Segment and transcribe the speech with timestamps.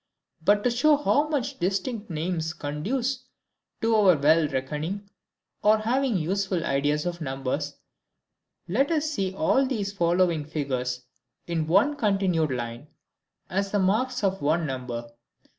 [0.43, 3.23] But to show how much distinct names conduce
[3.83, 5.07] to our well reckoning,
[5.61, 7.75] or having useful ideas of numbers,
[8.67, 11.03] let us see all these following figures
[11.45, 12.87] in one continued line,
[13.47, 15.13] as the marks of one number: v.